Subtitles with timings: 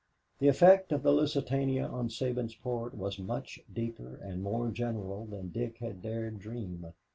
[0.39, 5.77] The effect of the Lusitania on Sabinsport was much deeper and more general than Dick
[5.77, 6.87] had dared dream.